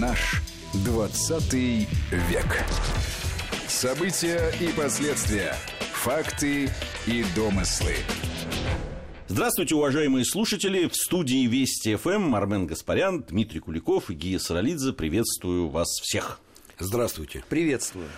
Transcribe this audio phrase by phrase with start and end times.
[0.00, 0.42] Наш
[0.84, 2.64] 20 век.
[3.66, 5.54] События и последствия.
[5.92, 6.68] Факты
[7.06, 7.94] и домыслы.
[9.28, 10.86] Здравствуйте, уважаемые слушатели.
[10.88, 14.92] В студии Вести ФМ Армен Гаспарян, Дмитрий Куликов и Гия Саралидзе.
[14.92, 16.40] Приветствую вас всех.
[16.78, 17.42] Здравствуйте.
[17.48, 18.08] Приветствую.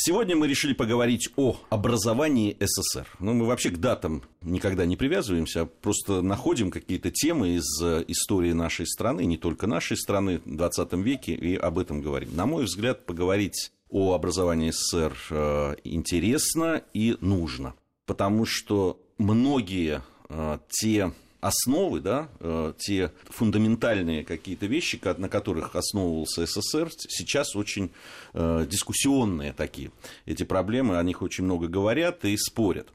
[0.00, 3.08] Сегодня мы решили поговорить о образовании СССР.
[3.18, 8.04] Ну, мы вообще к датам никогда не привязываемся, а просто находим какие-то темы из э,
[8.06, 12.36] истории нашей страны, не только нашей страны в 20 веке, и об этом говорим.
[12.36, 17.74] На мой взгляд, поговорить о образовании СССР э, интересно и нужно,
[18.06, 26.46] потому что многие э, те основы, да, э, те фундаментальные какие-то вещи, на которых основывался
[26.46, 27.90] СССР, сейчас очень
[28.34, 29.92] э, дискуссионные такие.
[30.26, 32.88] Эти проблемы, о них очень много говорят и спорят.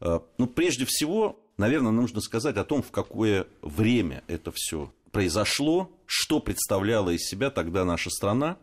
[0.00, 5.90] Э, ну, прежде всего, наверное, нужно сказать о том, в какое время это все произошло,
[6.06, 8.56] что представляла из себя тогда наша страна.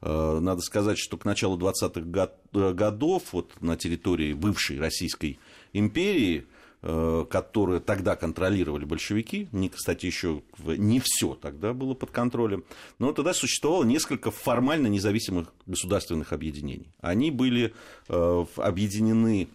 [0.00, 5.38] Надо сказать, что к началу 20-х годов вот на территории бывшей Российской
[5.72, 6.44] империи
[6.82, 12.64] которые тогда контролировали большевики, не, кстати, еще не все тогда было под контролем,
[12.98, 16.88] но тогда существовало несколько формально независимых государственных объединений.
[17.00, 17.72] Они были
[18.08, 19.48] э, объединены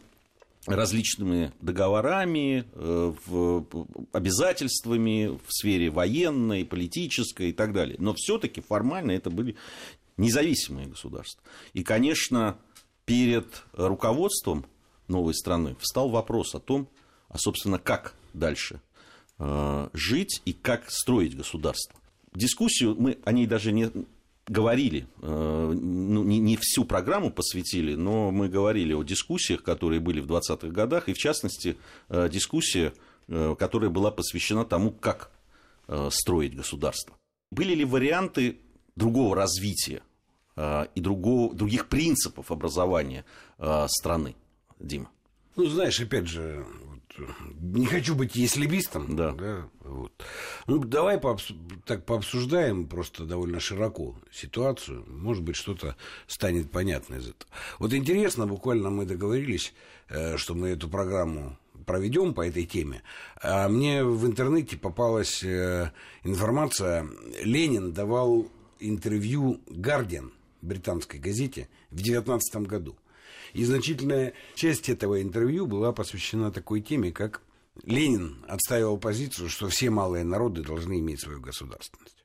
[0.67, 3.13] различными договорами, э,
[4.11, 7.97] обязательствами в сфере военной, политической и так далее.
[7.99, 9.55] Но все-таки формально это были
[10.17, 11.41] независимые государства.
[11.73, 12.57] И, конечно,
[13.05, 14.65] перед руководством
[15.07, 16.89] новой страны встал вопрос о том,
[17.29, 18.81] а, собственно, как дальше
[19.39, 21.99] э, жить и как строить государство.
[22.33, 23.91] Дискуссию мы о ней даже не
[24.47, 30.21] говорили, э, ну, не, не всю программу посвятили, но мы говорили о дискуссиях, которые были
[30.21, 31.77] в 20-х годах, и в частности
[32.09, 32.93] э, дискуссия,
[33.59, 35.31] которая была посвящена тому, как
[36.11, 37.13] строить государство.
[37.51, 38.57] Были ли варианты
[38.95, 40.01] другого развития
[40.57, 43.25] и другого, других принципов образования
[43.87, 44.37] страны,
[44.79, 45.09] Дима?
[45.57, 46.65] Ну, знаешь, опять же,
[47.59, 49.15] не хочу быть еслибистом.
[49.15, 49.31] Да.
[49.31, 50.11] да вот.
[50.67, 51.51] Ну, давай пообс...
[51.85, 55.05] так пообсуждаем просто довольно широко ситуацию.
[55.07, 55.95] Может быть, что-то
[56.27, 57.51] станет понятно из этого.
[57.79, 59.73] Вот интересно, буквально мы договорились,
[60.09, 63.01] э, что мы эту программу проведем по этой теме.
[63.41, 65.91] А мне в интернете попалась э,
[66.23, 67.07] информация.
[67.43, 68.47] Ленин давал
[68.79, 72.95] интервью «Гардиан» британской газете в 19 году.
[73.57, 77.41] И значительная часть этого интервью была посвящена такой теме, как
[77.85, 82.23] Ленин отстаивал позицию, что все малые народы должны иметь свою государственность.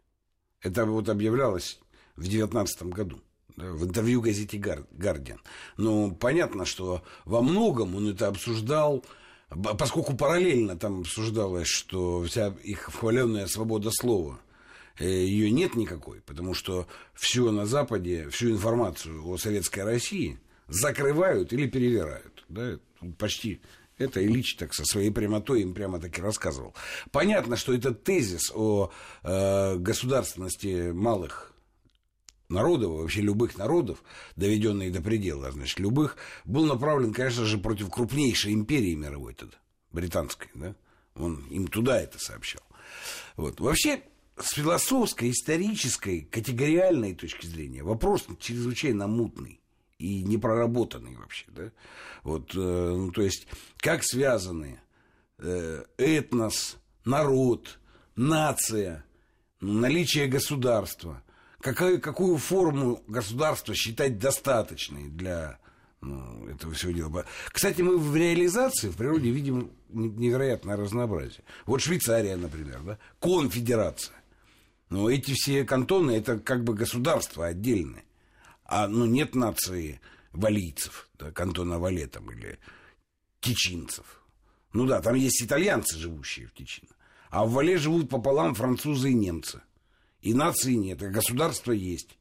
[0.60, 1.80] Это вот объявлялось
[2.16, 3.22] в 19 году
[3.56, 5.40] в интервью газете «Гардиан».
[5.78, 9.02] Но понятно, что во многом он это обсуждал,
[9.78, 14.38] поскольку параллельно там обсуждалось, что вся их хваленная свобода слова
[14.98, 20.38] э,– ее нет никакой, потому что все на Западе, всю информацию о советской России–
[20.72, 22.44] закрывают или перевирают.
[22.48, 22.78] Да?
[23.18, 23.60] Почти
[23.98, 26.74] это Ильич так со своей прямотой им прямо таки рассказывал.
[27.10, 28.90] Понятно, что этот тезис о
[29.22, 31.52] э, государственности малых
[32.48, 34.02] народов, вообще любых народов,
[34.36, 39.56] доведенный до предела, значит, любых, был направлен, конечно же, против крупнейшей империи мировой тогда,
[39.90, 40.74] британской, да?
[41.14, 42.62] Он им туда это сообщал.
[43.36, 43.60] Вот.
[43.60, 44.02] Вообще,
[44.38, 49.61] с философской, исторической, категориальной точки зрения вопрос чрезвычайно мутный
[50.02, 51.70] и непроработанный вообще, да,
[52.24, 53.46] вот, э, ну, то есть,
[53.78, 54.80] как связаны
[55.38, 57.78] э, этнос, народ,
[58.16, 59.04] нация,
[59.60, 61.22] наличие государства,
[61.60, 65.58] какая какую форму государства считать достаточной для
[66.00, 67.24] ну, этого всего дела.
[67.52, 71.44] Кстати, мы в реализации в природе видим невероятное разнообразие.
[71.64, 74.16] Вот Швейцария, например, да, конфедерация.
[74.90, 78.02] Но эти все кантоны, это как бы государства отдельные
[78.72, 80.00] а ну, нет нации
[80.32, 82.58] валийцев, да, кантона Вале там, или
[83.40, 84.22] тичинцев.
[84.72, 86.88] Ну да, там есть итальянцы, живущие в Тичино.
[87.28, 89.60] А в Вале живут пополам французы и немцы.
[90.22, 92.18] И нации нет, а государство есть.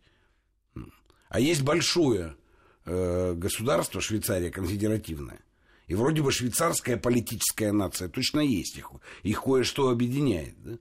[1.29, 2.35] А есть большое
[2.83, 5.39] э, государство, Швейцария, конфедеративное.
[5.87, 8.77] И вроде бы швейцарская политическая нация точно есть.
[8.77, 8.91] Их,
[9.23, 10.61] их кое-что объединяет.
[10.61, 10.77] Да?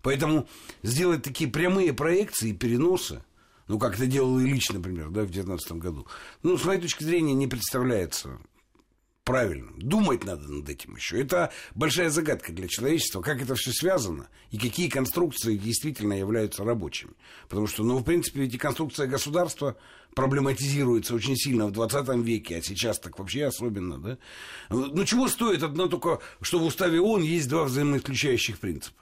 [0.00, 0.48] Поэтому
[0.82, 3.22] сделать такие прямые проекции, переносы–
[3.70, 6.04] ну, как это делал Ильич, например, да, в 2019 году.
[6.42, 8.40] Ну, с моей точки зрения, не представляется
[9.22, 9.78] правильным.
[9.78, 11.20] Думать надо над этим еще.
[11.20, 17.12] Это большая загадка для человечества, как это все связано и какие конструкции действительно являются рабочими.
[17.48, 19.76] Потому что, ну, в принципе, эти конструкции государства
[20.16, 24.18] проблематизируются очень сильно в 20 веке, а сейчас так вообще особенно, да.
[24.68, 29.00] Ну, чего стоит одно только, что в уставе ООН есть два взаимоисключающих принципа.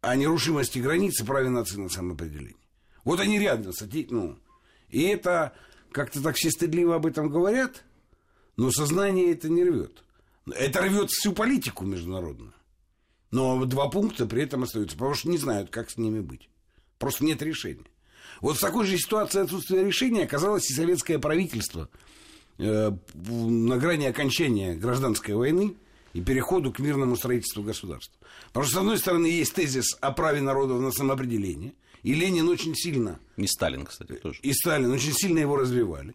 [0.00, 2.56] О нерушимости границ и праве нации на самоопределение.
[3.04, 3.72] Вот они рядом,
[4.10, 4.38] ну,
[4.88, 5.52] и это
[5.90, 7.84] как-то так все стыдливо об этом говорят,
[8.56, 10.04] но сознание это не рвет.
[10.54, 12.52] Это рвет всю политику международную.
[13.30, 16.48] Но два пункта при этом остаются, потому что не знают, как с ними быть.
[16.98, 17.86] Просто нет решения.
[18.40, 21.88] Вот в такой же ситуации отсутствия решения оказалось и советское правительство
[22.58, 25.76] э, на грани окончания гражданской войны
[26.12, 28.18] и переходу к мирному строительству государства.
[28.48, 31.72] Потому что, с одной стороны, есть тезис о праве народов на самоопределение,
[32.02, 33.20] и Ленин очень сильно...
[33.36, 34.40] И Сталин, кстати, тоже.
[34.42, 36.14] И Сталин очень сильно его развивали.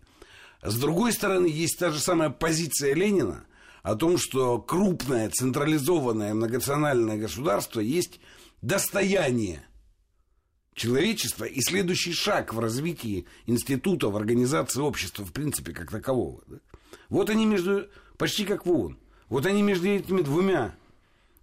[0.62, 3.46] С другой стороны, есть та же самая позиция Ленина
[3.84, 8.20] о том, что крупное централизованное многонациональное государство есть
[8.62, 9.66] достояние
[10.74, 16.44] человечества и следующий шаг в развитии института, в организации общества, в принципе, как такового.
[16.48, 16.58] Да?
[17.10, 17.88] Вот они между,
[18.18, 19.00] почти как в ООН,
[19.30, 20.76] вот они между этими двумя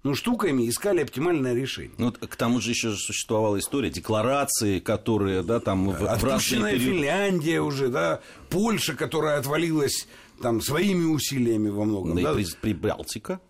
[0.05, 1.95] ну, штуками искали оптимальное решение.
[1.97, 7.61] Ну, к тому же еще существовала история декларации, которые, да, там в, Отпущенная в Финляндия
[7.63, 8.21] уже, да,
[8.51, 10.07] Польша, которая отвалилась
[10.43, 12.23] там своими усилиями во многом.
[12.23, 12.41] Да, да?
[12.41, 13.41] и Прибалтика.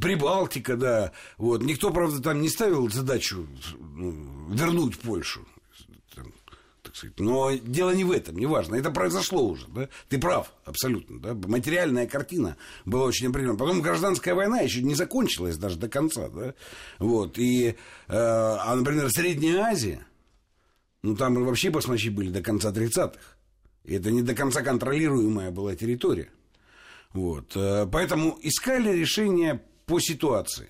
[0.00, 1.12] Прибалтика, да.
[1.36, 1.62] Вот.
[1.62, 3.48] Никто, правда, там не ставил задачу
[3.96, 4.14] ну,
[4.48, 5.40] вернуть Польшу
[6.90, 7.20] так сказать.
[7.20, 8.74] Но дело не в этом, не важно.
[8.74, 9.88] Это произошло уже, да?
[10.08, 11.34] Ты прав, абсолютно, да?
[11.34, 13.58] Материальная картина была очень определенная.
[13.58, 16.54] Потом гражданская война еще не закончилась даже до конца, да?
[16.98, 17.74] Вот, и, э,
[18.08, 20.04] а, например, Средняя Азия,
[21.02, 23.18] ну, там вообще басмачи были до конца 30-х.
[23.84, 26.30] И это не до конца контролируемая была территория.
[27.12, 27.52] Вот.
[27.56, 30.68] Э, поэтому искали решение по ситуации.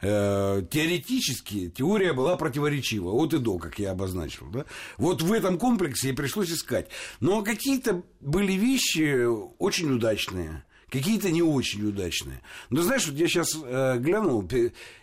[0.00, 4.46] Э, теоретически теория была противоречива от и до, как я обозначил.
[4.50, 4.64] Да?
[4.96, 6.88] Вот в этом комплексе и пришлось искать.
[7.20, 9.26] Но какие-то были вещи
[9.58, 12.40] очень удачные какие-то не очень удачные.
[12.70, 14.48] Но знаешь, вот я сейчас э, глянул,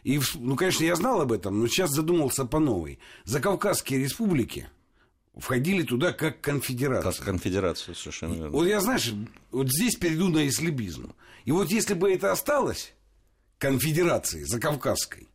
[0.04, 2.98] и, ну, конечно, я знал об этом, но сейчас задумался по новой.
[3.24, 4.68] Закавказские республики
[5.36, 7.12] входили туда как конфедерация.
[7.12, 8.50] Как конфедерация, совершенно верно.
[8.50, 9.14] Вот я, знаешь,
[9.52, 11.14] вот здесь перейду на ислибизм.
[11.44, 12.95] И вот если бы это осталось,
[13.66, 15.28] конфедерации закавказской,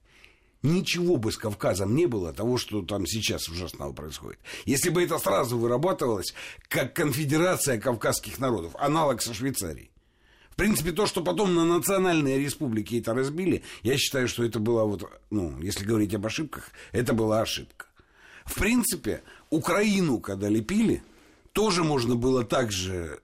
[0.62, 4.38] ничего бы с Кавказом не было того, что там сейчас ужасного происходит.
[4.66, 6.32] Если бы это сразу вырабатывалось
[6.68, 9.90] как конфедерация кавказских народов, аналог со Швейцарией.
[10.50, 14.84] В принципе, то, что потом на национальные республики это разбили, я считаю, что это была
[14.84, 17.86] вот, ну, если говорить об ошибках, это была ошибка.
[18.44, 21.02] В принципе, Украину, когда лепили,
[21.52, 23.18] тоже можно было так же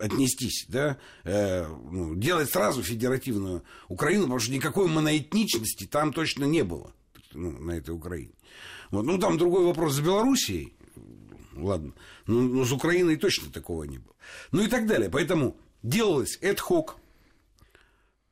[0.00, 6.62] отнестись, да, э, ну, делать сразу федеративную Украину, потому что никакой моноэтничности там точно не
[6.62, 6.92] было
[7.32, 8.32] ну, на этой Украине.
[8.90, 9.04] Вот.
[9.04, 10.74] Ну, там другой вопрос с Белоруссией,
[11.54, 11.92] ладно,
[12.26, 14.14] но, но с Украиной точно такого не было.
[14.50, 15.10] Ну и так далее.
[15.10, 16.96] Поэтому делалось эд-хок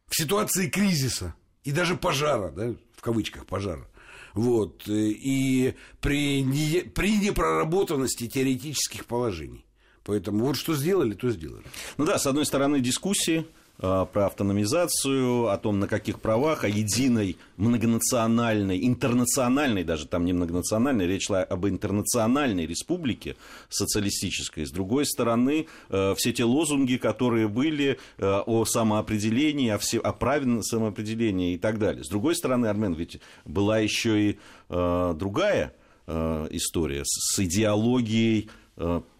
[0.07, 1.35] в ситуации кризиса
[1.65, 3.87] и даже пожара, да, в кавычках пожара.
[4.35, 9.65] Вот, э, и при, не, при непроработанности теоретических положений.
[10.11, 11.63] Поэтому вот что сделали, то сделали.
[11.97, 13.47] Ну да, с одной стороны, дискуссии
[13.79, 20.33] э, про автономизацию, о том, на каких правах, о единой многонациональной, интернациональной, даже там не
[20.33, 23.37] многонациональной, речь шла об интернациональной республике
[23.69, 24.67] социалистической.
[24.67, 30.13] С другой стороны, э, все те лозунги, которые были э, о самоопределении, о, все, о
[30.13, 32.03] праве на самоопределение и так далее.
[32.03, 35.73] С другой стороны, Армен, ведь была еще и другая
[36.09, 38.51] история с идеологией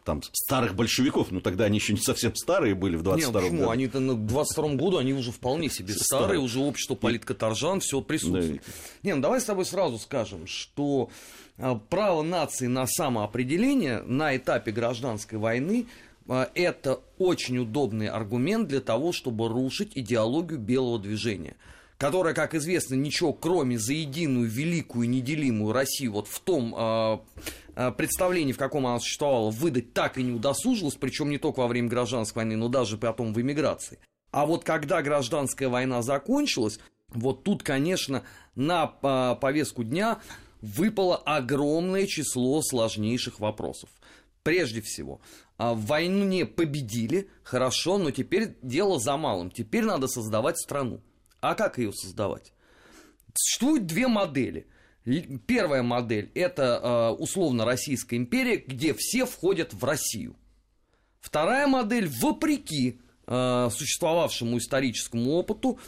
[0.05, 3.51] там, старых большевиков, ну тогда они еще не совсем старые были в 22 году.
[3.51, 3.71] почему?
[3.71, 8.63] Они-то на 22 году, они уже вполне себе старые, старые уже общество политкоторжан, все присутствует.
[8.67, 8.73] Да.
[9.03, 11.11] Не, ну давай с тобой сразу скажем, что
[11.59, 15.87] а, право нации на самоопределение на этапе гражданской войны
[16.29, 21.57] а, это очень удобный аргумент для того, чтобы рушить идеологию белого движения
[21.99, 27.19] которая, как известно, ничего кроме за единую, великую, неделимую Россию вот в том Э,
[27.97, 31.89] представлений, в каком она существовала, выдать так и не удосужилась, причем не только во время
[31.89, 33.99] гражданской войны, но даже потом в эмиграции.
[34.31, 38.23] А вот когда гражданская война закончилась, вот тут, конечно,
[38.55, 40.21] на э, повестку дня
[40.61, 43.91] выпало огромное число сложнейших вопросов.
[44.43, 45.21] Прежде всего,
[45.59, 49.51] э, в войну не победили, хорошо, но теперь дело за малым.
[49.51, 51.01] Теперь надо создавать страну.
[51.41, 52.53] А как ее создавать?
[53.35, 54.67] Существует две модели–
[55.47, 60.37] Первая модель– это э, условно Российская империя, где все входят в Россию.
[61.21, 65.79] Вторая модель, вопреки э, существовавшему историческому опыту,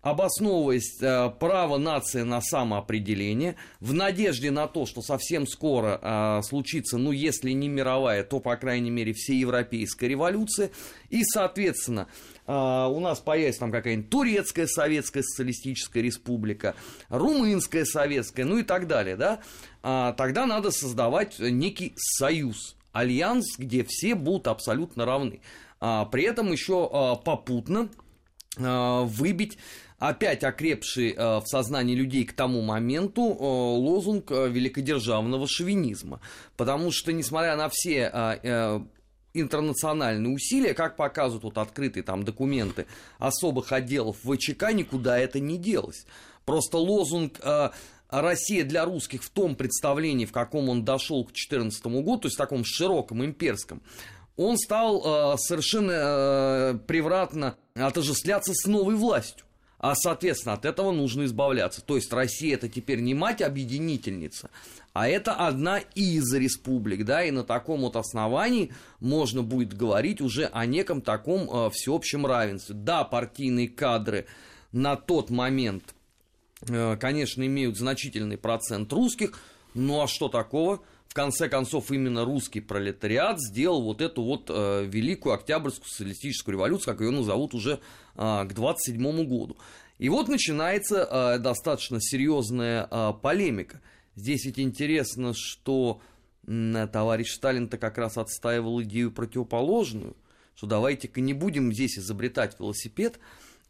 [0.00, 7.12] обосновываясь э, право нации на самоопределение, в надежде на то, что совсем скоро случится, ну,
[7.12, 10.70] если не мировая, то, по крайней мере, всеевропейская революция,
[11.08, 12.08] и, соответственно,
[12.46, 16.74] э, у нас появится там какая-нибудь турецкая советская социалистическая республика,
[17.08, 19.40] румынская советская, ну и так далее, да,
[19.82, 25.40] э, тогда надо создавать некий союз, альянс, где все будут абсолютно равны.
[25.80, 27.88] А, при этом еще а, попутно
[28.56, 29.58] а, выбить
[30.08, 36.20] опять окрепший э, в сознании людей к тому моменту э, лозунг э, великодержавного шовинизма.
[36.56, 38.82] Потому что, несмотря на все
[39.34, 42.86] интернациональные усилия, как показывают вот открытые там документы
[43.18, 46.06] особых отделов ВЧК, никуда это не делось.
[46.44, 47.40] Просто лозунг
[48.08, 52.36] Россия для русских в том представлении, в каком он дошел к 2014 году, то есть
[52.36, 53.80] в таком широком имперском,
[54.36, 59.46] он стал совершенно превратно отождествляться с новой властью.
[59.82, 61.82] А, соответственно, от этого нужно избавляться.
[61.82, 64.48] То есть Россия это теперь не мать-объединительница,
[64.92, 70.46] а это одна из республик, да, и на таком вот основании можно будет говорить уже
[70.46, 72.76] о неком таком э, всеобщем равенстве.
[72.76, 74.26] Да, партийные кадры
[74.70, 75.96] на тот момент,
[76.68, 79.40] э, конечно, имеют значительный процент русских,
[79.74, 80.80] ну а что такого?
[81.12, 86.94] В конце концов, именно русский пролетариат сделал вот эту вот э, великую Октябрьскую социалистическую революцию,
[86.94, 87.80] как ее назовут уже
[88.14, 89.58] э, к 27 году.
[89.98, 93.82] И вот начинается э, достаточно серьезная э, полемика.
[94.16, 96.00] Здесь ведь интересно, что
[96.46, 100.16] э, товарищ Сталин-то как раз отстаивал идею противоположную,
[100.54, 103.20] что давайте-ка не будем здесь изобретать велосипед,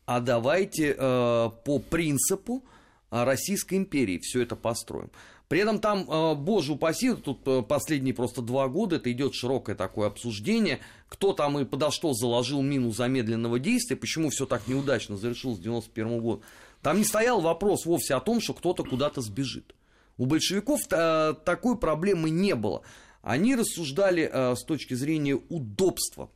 [0.07, 2.63] а давайте э, по принципу
[3.11, 5.11] Российской империи все это построим.
[5.53, 9.77] При этом там, э, боже упаси, тут э, последние просто два года, это идет широкое
[9.77, 10.81] такое обсуждение,
[11.11, 15.63] кто там и подо что заложил мину замедленного действия, почему все так неудачно завершилось в
[15.63, 16.43] 91 году.
[16.81, 19.75] Там не стоял вопрос вовсе о том, что кто-то куда-то сбежит.
[20.17, 22.81] У большевиков э, такой проблемы не было.
[23.21, 26.31] Они рассуждали с точки зрения удобства,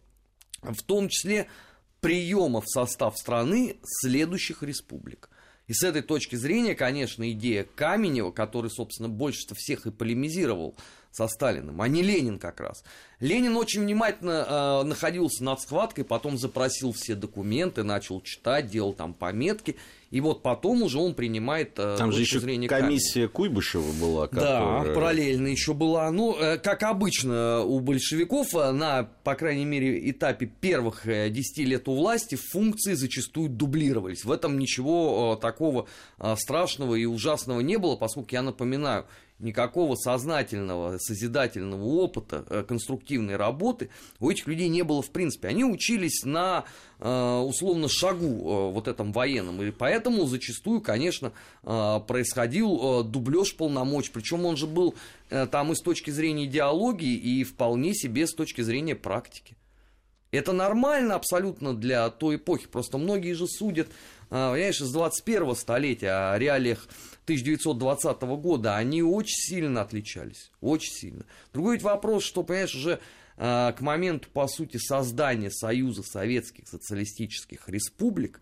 [0.61, 1.49] в том числе
[2.03, 5.31] приема в состав страны следующих республик.
[5.67, 10.77] И с этой точки зрения, конечно, идея Каменева, который, собственно, больше всех и полемизировал
[11.17, 12.85] со Сталиным, а не Ленин как раз.
[13.21, 19.15] Ленин очень внимательно э, находился над схваткой, потом запросил все документы, начал читать, делал там
[19.15, 19.77] пометки,
[20.11, 23.33] и вот потом уже он принимает э, Там же еще зрения комиссия Каменева.
[23.33, 24.29] Куйбышева была.
[24.29, 24.85] Которая...
[24.85, 26.11] Да, параллельно еще была.
[26.11, 31.89] Ну, э, как обычно у большевиков, э, на, по крайней мере, этапе первых 10 лет
[31.89, 34.25] у власти функции зачастую дублировались.
[34.25, 35.87] В этом ничего такого
[36.37, 39.07] страшного и ужасного не было, поскольку, я напоминаю,
[39.39, 45.49] никакого сознательного, созидательного опыта, э, конструктивной работы у этих людей не было в принципе.
[45.49, 46.65] Они учились на
[46.99, 54.45] э, условно шагу э, вот этом военном, и поэтому зачастую, конечно, происходил дублеж полномочий, причем
[54.45, 54.95] он же был
[55.29, 59.57] там и с точки зрения идеологии, и вполне себе с точки зрения практики.
[60.31, 63.89] Это нормально абсолютно для той эпохи, просто многие же судят,
[64.29, 66.87] понимаешь, с 21 столетия о реалиях
[67.27, 70.53] 1920 года, они очень сильно отличались.
[70.61, 71.27] Очень сильно.
[71.53, 73.01] Другой вопрос, что, понимаешь, уже
[73.37, 78.41] э, к моменту, по сути, создания Союза Советских Социалистических Республик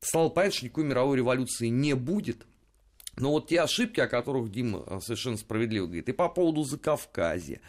[0.00, 2.46] стало понятно, что никакой мировой революции не будет.
[3.16, 7.62] Но вот те ошибки, о которых Дима а, совершенно справедливо говорит, и по поводу Закавказья,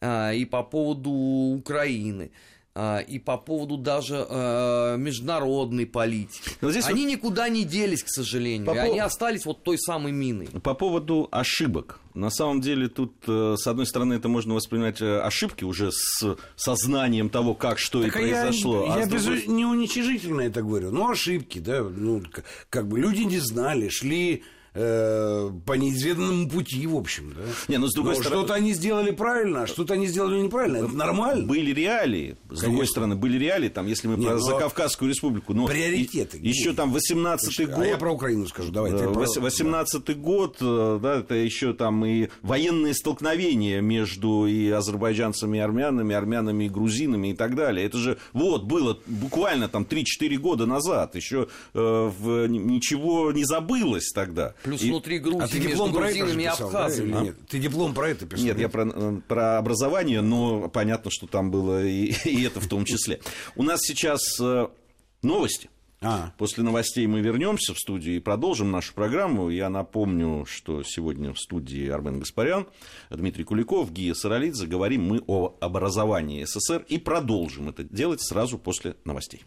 [0.00, 6.50] э, и по поводу Украины– а, и по поводу даже э, международной политики.
[6.60, 7.10] здесь они вот...
[7.12, 10.48] никуда не делись, к сожалению, по и они остались вот той самой миной.
[10.62, 12.00] По поводу ошибок.
[12.14, 16.36] На самом деле тут, э, с одной стороны, это можно воспринимать э, ошибки уже с
[16.56, 18.86] сознанием того, как, что так и а произошло.
[18.86, 19.24] Я, а я без...
[19.24, 19.46] другой...
[19.46, 22.22] не уничижительно это говорю, но ошибки, да, ну,
[22.70, 24.42] как бы люди не знали, шли
[24.74, 27.34] э, по неизведанному пути, в общем.
[27.34, 27.42] Да?
[27.68, 28.42] Не, ну, с другой Но стороны...
[28.42, 30.78] Что-то они сделали правильно, а что-то они сделали неправильно.
[30.78, 31.46] Это нормально.
[31.46, 32.36] Были реалии.
[32.44, 32.68] С Конечно.
[32.68, 34.40] другой стороны, были реалии, там, если мы Нет, про но...
[34.40, 35.54] Закавказскую республику.
[35.54, 36.38] Но Приоритеты.
[36.38, 37.78] И, еще там 18-й год.
[37.78, 38.92] А я про Украину скажу, давай.
[38.92, 40.14] 18-й про...
[40.14, 46.64] год, э, да, это еще там и военные столкновения между и азербайджанцами и армянами, армянами
[46.64, 47.86] и грузинами и так далее.
[47.86, 51.14] Это же вот было буквально там 3-4 года назад.
[51.14, 51.78] Еще э,
[52.18, 54.54] в, ничего не забылось тогда.
[54.64, 54.88] Плюс и...
[54.88, 57.12] внутри Грузии, а ты диплом между грузинами и абхазами.
[57.12, 57.36] Да, нет?
[57.48, 58.46] Ты диплом про это писал?
[58.46, 62.66] Нет, я про, э, про образование, но понятно, что там было и, и это в
[62.66, 63.20] том числе.
[63.56, 64.68] У нас сейчас э,
[65.22, 65.68] новости.
[66.00, 66.32] А.
[66.38, 69.50] После новостей мы вернемся в студию и продолжим нашу программу.
[69.50, 72.66] Я напомню, что сегодня в студии Армен Гаспарян,
[73.10, 74.66] Дмитрий Куликов, Гия Саралидзе.
[74.66, 79.44] Говорим мы о образовании СССР и продолжим это делать сразу после новостей.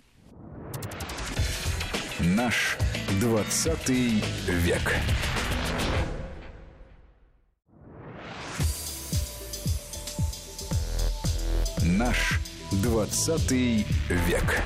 [2.19, 3.89] Наш 20
[4.47, 4.95] век.
[11.83, 12.39] Наш
[12.71, 13.51] 20
[14.09, 14.61] век.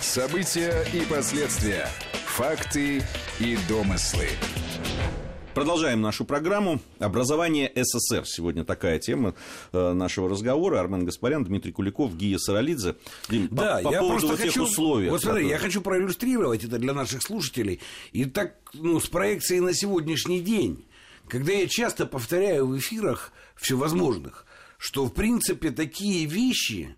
[0.00, 1.88] События и последствия.
[2.26, 3.02] Факты
[3.40, 4.28] и домыслы.
[5.54, 6.80] Продолжаем нашу программу.
[6.98, 8.24] Образование СССР.
[8.26, 9.34] Сегодня такая тема
[9.72, 10.80] э, нашего разговора.
[10.80, 12.96] Армен Гаспарян, Дмитрий Куликов, Гия Саралидзе.
[13.28, 15.10] Дим, да, по, по я поводу вот хочу, тех условий.
[15.10, 17.80] Вот смотри, я хочу проиллюстрировать это для наших слушателей.
[18.12, 20.86] И так, ну, с проекцией на сегодняшний день.
[21.28, 24.46] Когда я часто повторяю в эфирах всевозможных,
[24.78, 26.96] что, в принципе, такие вещи,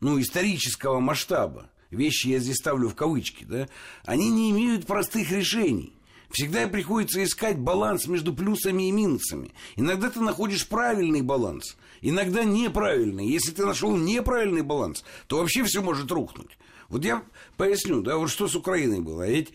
[0.00, 3.68] ну, исторического масштаба, вещи я здесь ставлю в кавычки, да,
[4.04, 5.95] они не имеют простых решений.
[6.30, 9.52] Всегда приходится искать баланс между плюсами и минусами.
[9.76, 13.26] Иногда ты находишь правильный баланс, иногда неправильный.
[13.26, 16.58] Если ты нашел неправильный баланс, то вообще все может рухнуть.
[16.88, 17.22] Вот я
[17.56, 19.28] поясню, да, вот что с Украиной было.
[19.28, 19.52] Ведь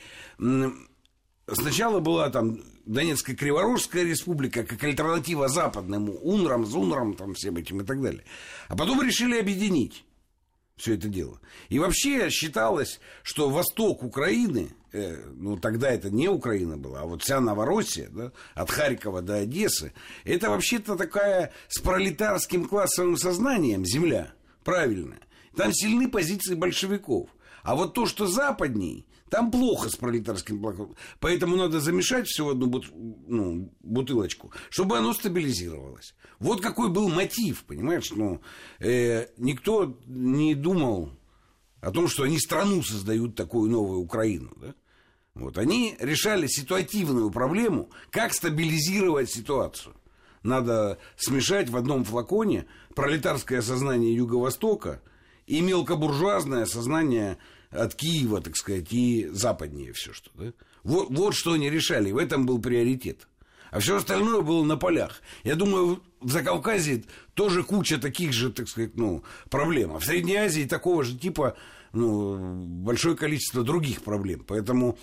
[1.47, 7.85] сначала была там Донецкая Криворожская республика как альтернатива западному УНРам, ЗУНРам, там всем этим и
[7.85, 8.23] так далее.
[8.67, 10.03] А потом решили объединить
[10.75, 11.39] все это дело.
[11.69, 17.39] И вообще считалось, что восток Украины, ну тогда это не Украина была, а вот вся
[17.39, 19.93] Новороссия, да, от Харькова до Одессы,
[20.23, 24.33] это вообще-то такая с пролетарским классовым сознанием земля,
[24.63, 25.17] правильно.
[25.55, 27.29] Там сильны позиции большевиков.
[27.63, 30.95] А вот то, что западней, там плохо с пролетарским плакатом.
[31.19, 36.15] Поэтому надо замешать все в одну бут, ну, бутылочку, чтобы оно стабилизировалось.
[36.39, 38.11] Вот какой был мотив, понимаешь?
[38.11, 38.41] Ну,
[38.79, 41.11] э, никто не думал
[41.81, 44.51] о том, что они страну создают такую новую Украину.
[44.57, 44.73] Да?
[45.33, 49.95] Вот, они решали ситуативную проблему, как стабилизировать ситуацию.
[50.43, 55.01] Надо смешать в одном флаконе пролетарское сознание Юго-Востока
[55.45, 57.37] и мелкобуржуазное сознание
[57.69, 60.29] от Киева, так сказать, и западнее все что.
[60.33, 60.51] Да?
[60.83, 63.27] Вот, вот что они решали, в этом был приоритет.
[63.69, 65.21] А все остальное было на полях.
[65.43, 69.93] Я думаю, в Закавказье тоже куча таких же, так сказать, ну, проблем.
[69.93, 71.55] А в Средней Азии такого же типа
[71.93, 74.43] ну, большое количество других проблем.
[74.47, 74.97] Поэтому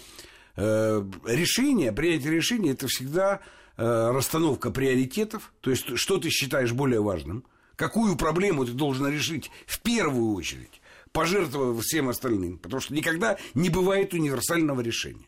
[0.57, 3.41] э, решение, принятие решения это всегда
[3.77, 5.53] э, расстановка приоритетов.
[5.61, 7.45] То есть, что ты считаешь более важным,
[7.77, 10.81] какую проблему ты должен решить в первую очередь
[11.13, 12.59] пожертвовав всем остальным.
[12.59, 15.27] Потому что никогда не бывает универсального решения.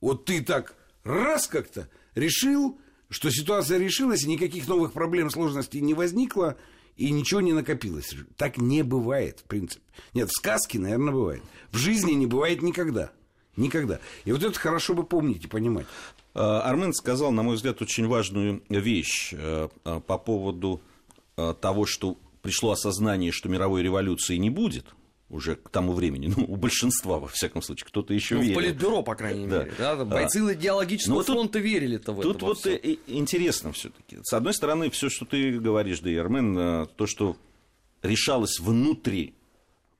[0.00, 5.94] Вот ты так раз как-то решил, что ситуация решилась, и никаких новых проблем, сложностей не
[5.94, 6.56] возникло,
[6.96, 8.14] и ничего не накопилось.
[8.36, 9.82] Так не бывает, в принципе.
[10.14, 11.42] Нет, в сказке, наверное, бывает.
[11.70, 13.12] В жизни не бывает никогда.
[13.56, 14.00] Никогда.
[14.24, 15.86] И вот это хорошо бы помнить и понимать.
[16.34, 20.82] А, Армен сказал, на мой взгляд, очень важную вещь э, э, по поводу
[21.36, 24.86] э, того, что пришло осознание, что мировой революции не будет
[25.28, 28.54] уже к тому времени, ну, у большинства, во всяком случае, кто-то еще ну, верил.
[28.54, 29.64] в Политбюро, по крайней да.
[29.64, 32.76] мере, да, бойцы а, идеологического фронта верили-то в Тут вот все.
[33.06, 37.36] интересно все таки С одной стороны, все, что ты говоришь, да, Армен, э, то, что
[38.02, 39.34] решалось внутри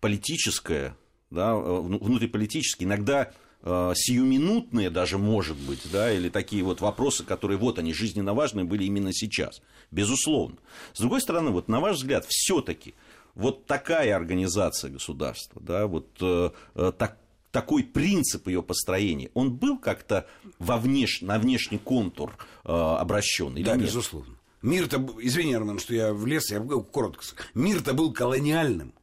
[0.00, 0.96] политическое,
[1.30, 7.58] да, э, внутриполитически, иногда э, сиюминутные даже, может быть, да, или такие вот вопросы, которые
[7.58, 9.60] вот они жизненно важные были именно сейчас,
[9.90, 10.56] безусловно.
[10.92, 12.94] С другой стороны, вот на ваш взгляд, все-таки
[13.36, 17.18] вот такая организация государства, да, вот э, э, так,
[17.52, 20.26] такой принцип ее построения, он был как-то
[20.58, 21.20] во внеш...
[21.20, 23.86] на внешний контур э, обращен или да, нет?
[23.86, 24.34] безусловно.
[24.62, 27.22] Мир-то, извини, Арман, что я влез, я коротко
[27.54, 28.94] Мир-то был колониальным.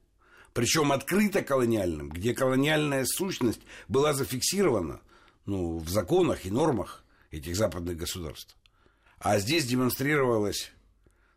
[0.51, 4.99] Причем открыто колониальным, где колониальная сущность была зафиксирована
[5.45, 8.55] ну, в законах и нормах этих западных государств.
[9.19, 10.72] А здесь демонстрировалась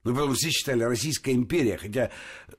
[0.07, 2.11] ну, потому что все считали Российская империя, хотя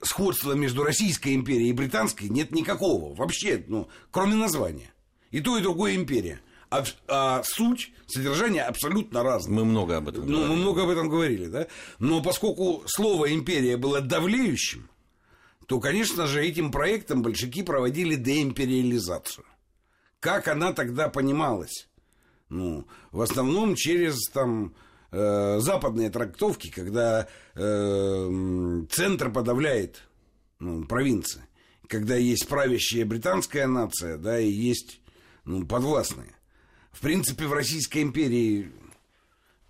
[0.02, 3.14] сходства между Российской империей и Британской нет никакого.
[3.14, 4.92] Вообще, ну, кроме названия.
[5.30, 6.40] И то, и другое империя.
[6.70, 9.56] А, а суть, содержание абсолютно разное.
[9.56, 10.50] Мы много об этом ну, говорили.
[10.50, 11.66] Мы много об этом говорили, да?
[11.98, 14.90] Но поскольку слово «империя» было давлеющим,
[15.66, 19.46] то, конечно же, этим проектом большевики проводили деимпериализацию.
[20.20, 21.88] Как она тогда понималась?
[22.50, 24.74] Ну, в основном через там
[25.10, 30.02] э, западные трактовки, когда э, центр подавляет
[30.58, 31.42] ну, провинции,
[31.86, 35.00] когда есть правящая британская нация, да, и есть
[35.44, 36.34] ну, подвластные.
[36.92, 38.72] В принципе, в Российской империи,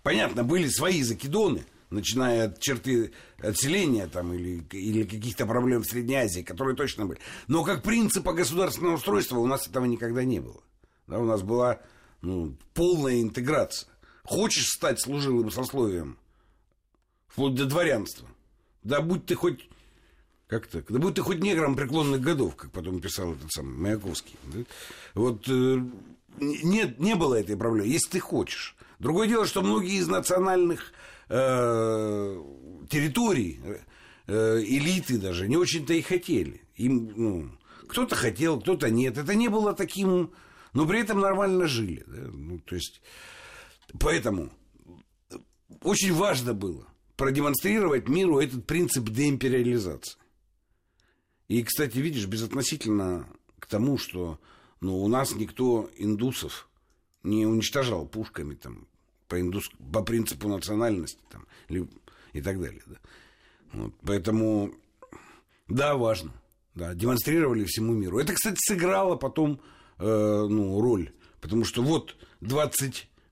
[0.03, 6.15] понятно, были свои закидоны, начиная от черты отселения там, или, или каких-то проблем в Средней
[6.15, 7.19] Азии, которые точно были.
[7.47, 10.61] Но как принципа государственного устройства у нас этого никогда не было.
[11.07, 11.79] Да, у нас была
[12.21, 13.89] ну, полная интеграция.
[14.29, 16.15] Хочешь стать служилым сословием,
[17.29, 18.27] вплоть до дворянства,
[18.83, 19.67] да будь ты хоть
[20.47, 20.85] как так?
[20.91, 24.35] Да будь ты хоть негром преклонных годов, как потом писал этот самый Маяковский.
[24.43, 24.59] Да?
[25.15, 25.81] Вот э,
[26.37, 28.75] нет, не было этой проблемы, если ты хочешь.
[28.99, 30.93] Другое дело, что многие из национальных
[31.29, 32.43] э,
[32.87, 33.59] территорий,
[34.27, 36.61] э, элиты даже, не очень-то и хотели.
[36.75, 37.49] Им, ну,
[37.87, 39.17] кто-то хотел, кто-то нет.
[39.17, 40.29] Это не было таким,
[40.73, 42.03] но при этом нормально жили.
[42.05, 42.29] Да?
[42.31, 43.01] Ну, то есть,
[43.99, 44.51] поэтому
[45.81, 50.17] очень важно было продемонстрировать миру этот принцип деимпериализации.
[51.47, 53.27] И, кстати, видишь, безотносительно
[53.59, 54.39] к тому, что
[54.81, 56.69] ну, у нас никто индусов
[57.23, 58.87] не уничтожал пушками там,
[59.27, 59.69] по, индус...
[59.91, 61.45] по принципу национальности там,
[62.33, 62.81] и так далее.
[62.85, 62.97] Да.
[63.73, 64.73] Вот, поэтому,
[65.67, 66.31] да, важно.
[66.75, 68.19] Да, демонстрировали всему миру.
[68.19, 69.59] Это, кстати, сыграло потом
[69.97, 71.11] э, ну, роль.
[71.41, 72.15] Потому что вот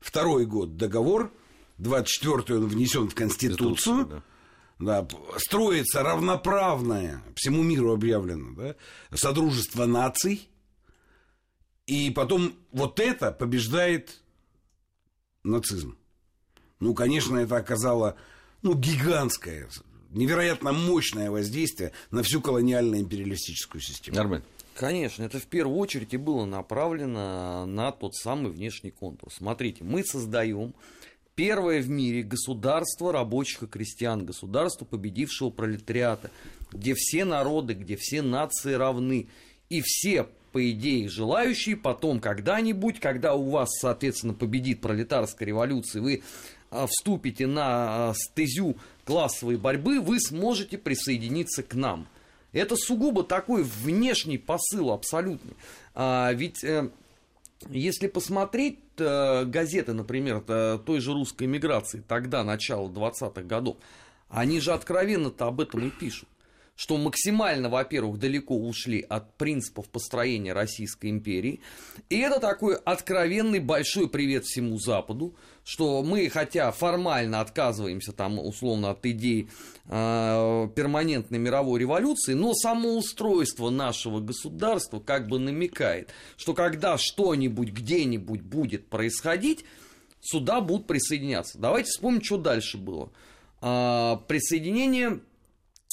[0.01, 1.31] 22 год договор,
[1.79, 4.05] 24-й он внесен в Конституцию.
[4.05, 4.23] Да.
[4.79, 5.07] Да,
[5.37, 8.75] строится равноправное, всему миру объявлено, да,
[9.11, 10.49] Содружество наций.
[11.87, 14.21] И потом вот это побеждает
[15.43, 15.97] нацизм.
[16.79, 18.17] Ну, конечно, это оказало
[18.61, 19.67] ну, гигантское,
[20.11, 24.19] невероятно мощное воздействие на всю колониально-империалистическую систему.
[24.19, 24.43] Армен.
[24.77, 29.33] Конечно, это в первую очередь и было направлено на тот самый внешний контур.
[29.33, 30.75] Смотрите, мы создаем
[31.33, 36.29] первое в мире государство рабочих и крестьян, государство победившего пролетариата,
[36.71, 39.29] где все народы, где все нации равны,
[39.69, 46.21] и все по идее, желающие потом когда-нибудь, когда у вас, соответственно, победит пролетарская революция, вы
[46.69, 52.07] а, вступите на а, стезю классовой борьбы, вы сможете присоединиться к нам.
[52.57, 55.51] Это сугубо такой внешний посыл абсолютно.
[55.93, 56.89] А, ведь э,
[57.69, 63.77] если посмотреть э, газеты, например, э, той же русской миграции, тогда, начала 20-х годов,
[64.29, 66.29] они же откровенно-то об этом и пишут
[66.77, 71.59] что максимально, во-первых, далеко ушли от принципов построения Российской империи.
[72.09, 78.91] И это такой откровенный большой привет всему Западу, что мы, хотя формально отказываемся там условно
[78.91, 79.49] от идей
[79.85, 87.69] э, перманентной мировой революции, но само устройство нашего государства как бы намекает, что когда что-нибудь
[87.69, 89.65] где-нибудь будет происходить,
[90.21, 91.57] сюда будут присоединяться.
[91.57, 93.09] Давайте вспомним, что дальше было.
[93.63, 95.21] Э, присоединение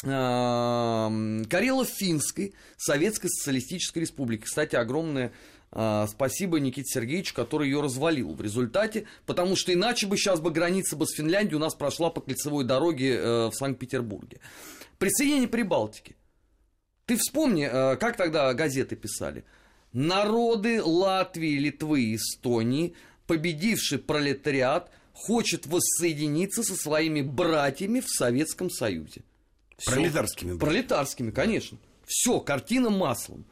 [0.03, 4.45] Карело-Финской Советской Социалистической Республики.
[4.45, 5.33] Кстати, огромное
[5.77, 10.53] а, спасибо Никите Сергеевичу, который ее развалил в результате, потому что иначе бы сейчас бы
[10.53, 14.39] граница бы с Финляндией у нас прошла по кольцевой дороге э, в Санкт-Петербурге.
[14.99, 16.15] Присоединение Прибалтики.
[17.07, 19.45] Ты вспомни, э, как тогда газеты писали.
[19.93, 22.95] Народы Латвии, Литвы и Эстонии,
[23.27, 29.23] победивший пролетариат, хочет воссоединиться со своими братьями в Советском Союзе.
[29.77, 29.93] Всё.
[29.93, 30.59] Пролетарскими.
[30.59, 31.79] Пролетарскими, конечно.
[32.07, 33.45] Все, картина маслом.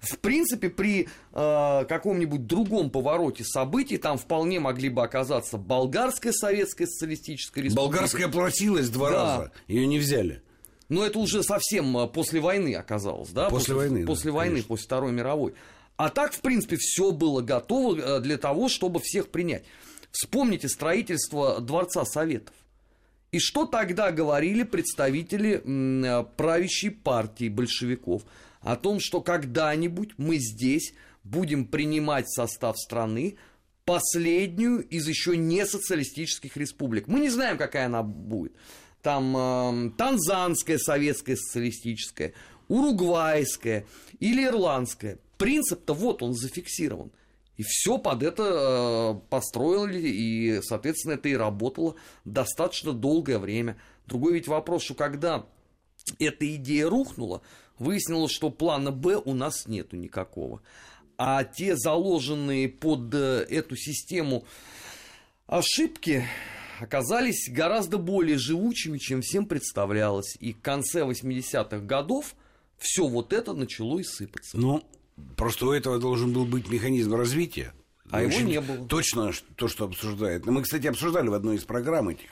[0.00, 6.86] В принципе, при э, каком-нибудь другом повороте событий там вполне могли бы оказаться Болгарская Советская
[6.86, 7.92] Социалистическая Республика.
[7.92, 9.16] Болгарская платилась два да.
[9.16, 10.42] раза, ее не взяли.
[10.88, 13.50] Но это уже совсем э, после войны оказалось, да?
[13.50, 14.06] После, после войны.
[14.06, 14.68] После да, войны, конечно.
[14.68, 15.54] после Второй мировой.
[15.96, 19.64] А так, в принципе, все было готово э, для того, чтобы всех принять.
[20.12, 22.54] Вспомните строительство Дворца Советов.
[23.32, 28.22] И что тогда говорили представители э, правящей партии большевиков?
[28.60, 33.36] О том, что когда-нибудь мы здесь будем принимать состав страны
[33.84, 37.06] последнюю из еще не социалистических республик.
[37.06, 38.52] Мы не знаем, какая она будет.
[39.02, 42.34] Там э, Танзанская советская социалистическая,
[42.68, 43.86] Уругвайская
[44.18, 45.18] или Ирландская.
[45.38, 47.10] Принцип-то вот он зафиксирован.
[47.60, 51.94] И все под это э, построили, и, соответственно, это и работало
[52.24, 53.76] достаточно долгое время.
[54.06, 55.44] Другой ведь вопрос, что когда
[56.18, 57.42] эта идея рухнула,
[57.78, 60.62] выяснилось, что плана Б у нас нету никакого.
[61.18, 64.46] А те заложенные под э, эту систему
[65.46, 66.24] ошибки
[66.80, 70.34] оказались гораздо более живучими, чем всем представлялось.
[70.40, 72.36] И к конце 80-х годов
[72.78, 74.56] все вот это начало и сыпаться.
[74.56, 74.82] Ну,
[75.36, 77.72] Просто у этого должен был быть механизм развития.
[78.10, 78.86] А его не было.
[78.86, 80.46] Точно то, что обсуждает.
[80.46, 82.28] Мы, кстати, обсуждали в одной из программ этих.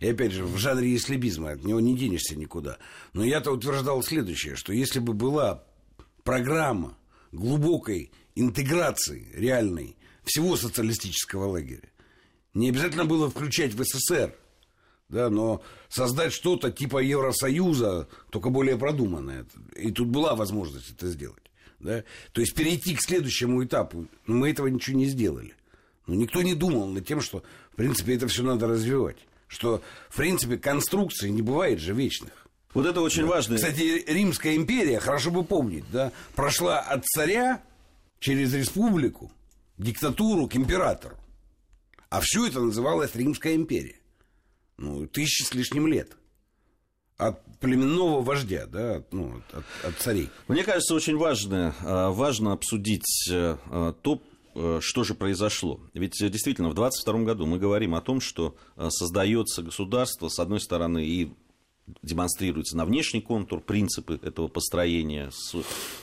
[0.00, 2.78] И опять же, в жанре ислибизма, от него не денешься никуда.
[3.12, 5.64] Но я-то утверждал следующее, что если бы была
[6.24, 6.96] программа
[7.32, 11.88] глубокой интеграции реальной всего социалистического лагеря,
[12.54, 14.34] не обязательно было включать в СССР,
[15.08, 19.46] да, но создать что-то типа Евросоюза, только более продуманное.
[19.76, 21.49] И тут была возможность это сделать.
[21.80, 22.04] Да?
[22.32, 24.06] То есть перейти к следующему этапу.
[24.26, 25.54] Но мы этого ничего не сделали.
[26.06, 29.16] Но никто не думал над тем, что, в принципе, это все надо развивать.
[29.48, 32.46] Что, в принципе, конструкции не бывает же вечных.
[32.74, 33.28] Вот это очень да.
[33.30, 33.56] важно.
[33.56, 37.62] Кстати, Римская империя, хорошо бы помнить, да, прошла от царя
[38.20, 39.32] через республику,
[39.76, 41.16] диктатуру к императору.
[42.10, 43.96] А все это называлось Римская империя.
[44.76, 46.16] Ну, тысячи с лишним лет.
[47.20, 50.30] От племенного вождя, да, ну, от, от царей.
[50.48, 54.22] Мне кажется, очень важно, а, важно обсудить э, а, то,
[54.54, 55.80] э, что же произошло.
[55.92, 60.60] Ведь действительно в 22 году мы говорим о том, что э, создается государство, с одной
[60.60, 61.32] стороны, и
[62.02, 65.54] демонстрируется на внешний контур принципы этого построения с,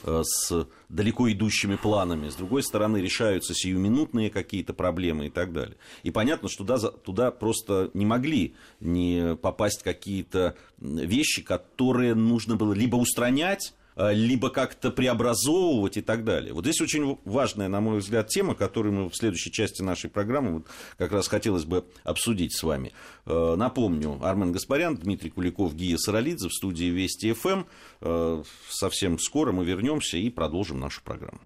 [0.04, 2.30] э, с далеко идущими планами.
[2.30, 5.78] С другой стороны, решаются сиюминутные какие-то проблемы и так далее.
[6.04, 12.74] И понятно, что туда, туда просто не могли не попасть какие-то вещи, которые нужно было
[12.74, 16.54] либо устранять, либо как-то преобразовывать и так далее.
[16.54, 20.54] Вот здесь очень важная, на мой взгляд, тема, которую мы в следующей части нашей программы
[20.54, 22.94] вот как раз хотелось бы обсудить с вами.
[23.26, 27.50] Э, напомню, Армен Гаспарян, Дмитрий Куликов, Гия Саралидзе в студии Вести ФМ.
[27.50, 27.66] Эм.
[28.02, 31.40] Э, совсем скоро мы вернемся и продолжим нашу программу.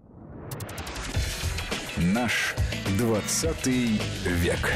[1.97, 2.55] Наш
[2.97, 3.67] 20
[4.25, 4.73] век.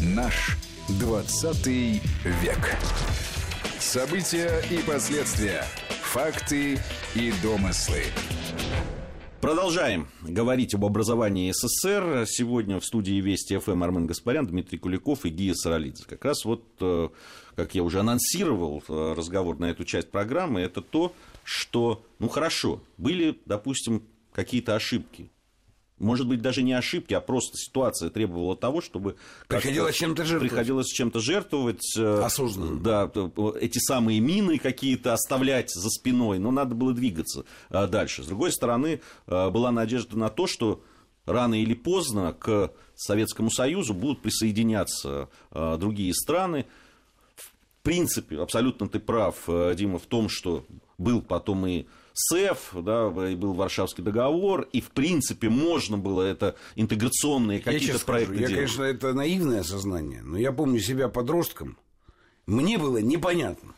[0.00, 0.56] Наш
[0.88, 2.76] 20 век.
[3.80, 5.64] События и последствия.
[5.88, 6.78] Факты
[7.16, 8.04] и домыслы.
[9.40, 12.24] Продолжаем говорить об образовании СССР.
[12.28, 16.04] Сегодня в студии Вести ФМ Армен Гаспарян, Дмитрий Куликов и Гия Саралидзе.
[16.06, 17.08] Как раз вот, э,
[17.56, 22.80] как я уже анонсировал э, разговор на эту часть программы, это то, что, ну хорошо,
[22.96, 25.30] были, допустим, какие-то ошибки
[25.98, 29.16] может быть, даже не ошибки, а просто ситуация требовала того, чтобы...
[29.48, 30.50] Приходилось чем-то жертвовать.
[30.50, 31.96] Приходилось чем-то жертвовать.
[31.96, 32.80] Э, Осознанно.
[32.80, 33.10] Да,
[33.60, 38.22] эти самые мины какие-то оставлять за спиной, но надо было двигаться э, дальше.
[38.22, 40.82] С другой стороны, э, была надежда на то, что
[41.24, 46.66] рано или поздно к Советскому Союзу будут присоединяться другие страны.
[47.34, 50.64] В принципе, абсолютно ты прав, Дима, в том, что
[50.98, 56.56] был потом и СЭФ, да, и был Варшавский договор, и, в принципе, можно было это
[56.74, 58.50] интеграционные какие-то проекты скажу, делать.
[58.50, 61.78] Я, конечно, это наивное сознание, но я помню себя подростком,
[62.46, 63.74] мне было непонятно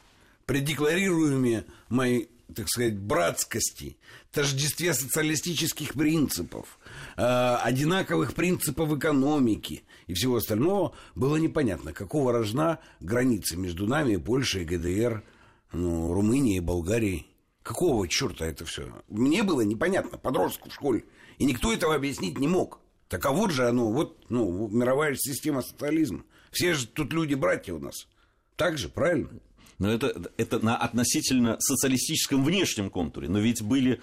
[0.47, 3.99] при декларируемой моей так сказать, братскости,
[4.33, 6.79] тождестве социалистических принципов,
[7.17, 14.65] э, одинаковых принципов экономики и всего остального, было непонятно, какого рожна границы между нами, Польшей,
[14.65, 15.23] ГДР,
[15.73, 17.28] ну, Румынией, Болгарией.
[17.69, 18.91] Какого черта это все?
[19.09, 21.05] Мне было непонятно, подростку в школе.
[21.37, 22.81] И никто этого объяснить не мог.
[23.09, 26.25] Так а вот же оно, вот ну, мировая система социализма.
[26.51, 28.09] Все же тут люди-братья у нас.
[28.57, 29.29] Так же, правильно?
[29.79, 33.29] Но это, это на относительно социалистическом внешнем контуре.
[33.29, 34.01] Но ведь были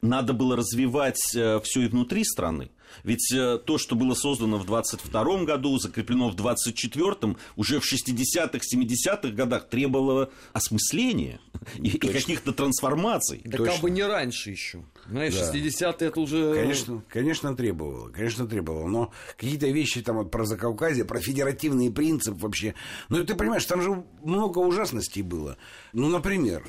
[0.00, 2.70] надо было развивать э, все и внутри страны.
[3.02, 8.58] Ведь э, то, что было создано в 22 году, закреплено в 24-м, уже в 60-х,
[8.58, 11.40] 70-х годах требовало осмысления
[11.76, 13.42] и, и каких-то трансформаций.
[13.44, 14.84] Да как бы не раньше еще.
[15.08, 15.52] Знаешь, да.
[15.52, 16.54] 60-е это уже...
[16.54, 18.88] Конечно, конечно, требовало, конечно, требовало.
[18.88, 22.74] Но какие-то вещи там вот про Закавказье, про федеративный принцип вообще...
[23.08, 25.56] Ну, ты понимаешь, там же много ужасностей было.
[25.92, 26.64] Ну, например,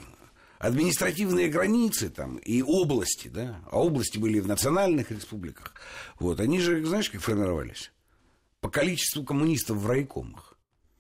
[0.65, 5.73] административные границы там и области, да, а области были в национальных республиках,
[6.19, 7.91] вот, они же, знаешь, как формировались?
[8.61, 10.57] По количеству коммунистов в райкомах.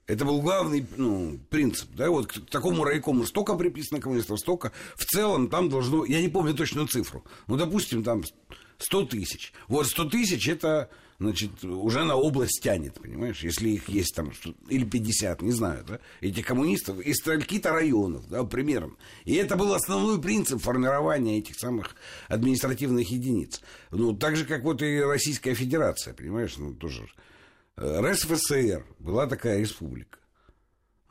[0.07, 1.89] Это был главный ну, принцип.
[1.95, 2.11] Да?
[2.11, 4.71] Вот к такому райкому столько приписано коммунистов, столько.
[4.95, 6.05] В целом там должно...
[6.05, 7.25] Я не помню точную цифру.
[7.47, 8.21] Ну, допустим, там
[8.77, 9.51] 100 тысяч.
[9.67, 14.31] Вот 100 тысяч это значит, уже на область тянет, понимаешь, если их есть там,
[14.69, 18.95] или 50, не знаю, да, этих коммунистов из стольки-то районов, да, примерно.
[19.23, 21.95] И это был основной принцип формирования этих самых
[22.27, 23.61] административных единиц.
[23.91, 27.07] Ну, так же, как вот и Российская Федерация, понимаешь, ну, тоже.
[27.77, 30.19] Э, РСФСР была такая республика.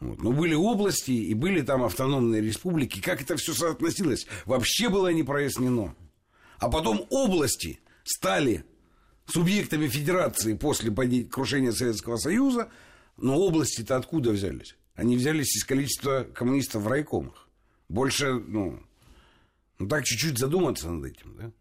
[0.00, 0.22] Вот.
[0.22, 3.00] Но были области и были там автономные республики.
[3.00, 5.94] Как это все соотносилось, вообще было не прояснено.
[6.58, 8.64] А потом области стали
[9.26, 10.90] субъектами федерации после
[11.24, 12.70] крушения Советского Союза,
[13.16, 14.76] но области-то откуда взялись?
[14.94, 17.48] Они взялись из количества коммунистов в райкомах.
[17.88, 18.80] Больше, ну,
[19.78, 21.52] ну так чуть-чуть задуматься над этим, да?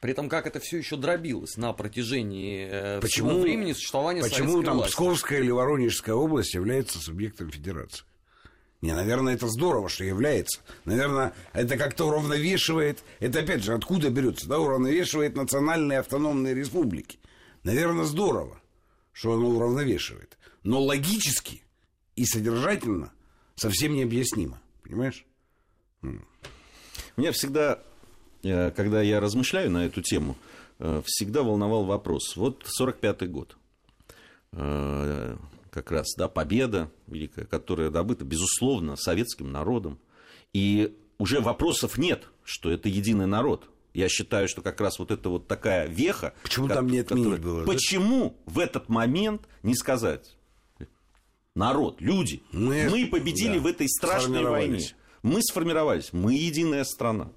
[0.00, 4.62] При этом как это все еще дробилось на протяжении э, почему, всего времени существования Почему
[4.62, 4.92] там власти?
[4.92, 8.04] Псковская или Воронежская область является субъектом федерации?
[8.86, 10.60] Не, наверное, это здорово, что является.
[10.84, 13.02] Наверное, это как-то уравновешивает.
[13.18, 17.18] Это опять же откуда берется, да, уравновешивает национальные автономные республики.
[17.64, 18.60] Наверное, здорово,
[19.10, 20.38] что оно уравновешивает.
[20.62, 21.64] Но логически
[22.14, 23.10] и содержательно
[23.56, 24.62] совсем необъяснимо.
[24.84, 25.26] Понимаешь?
[27.16, 27.80] Меня всегда,
[28.44, 30.36] э, когда я размышляю на эту тему,
[30.78, 32.36] э, всегда волновал вопрос.
[32.36, 33.56] Вот 45-й год
[34.52, 34.95] э,
[35.76, 39.98] как раз, да, победа великая, которая добыта, безусловно, советским народом.
[40.54, 43.68] И уже вопросов нет, что это единый народ.
[43.92, 46.32] Я считаю, что как раз вот это вот такая веха...
[46.42, 47.42] Почему как, там не отменить которая...
[47.42, 47.64] было?
[47.66, 48.52] Почему да?
[48.54, 50.38] в этот момент не сказать?
[51.54, 54.80] Народ, люди, мы, мы победили да, в этой страшной войне.
[55.22, 57.32] Мы сформировались, мы единая страна.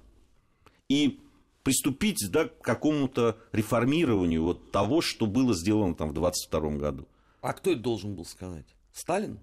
[0.88, 1.20] И
[1.62, 7.06] приступить да, к какому-то реформированию вот того, что было сделано там в 22 году.
[7.40, 8.66] А кто это должен был сказать?
[8.92, 9.40] Сталин?